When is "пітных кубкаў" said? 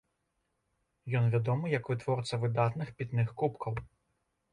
3.03-3.79